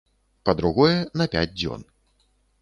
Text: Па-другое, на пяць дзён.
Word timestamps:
Па-другое, 0.47 0.95
на 1.21 1.27
пяць 1.35 1.53
дзён. 1.59 1.85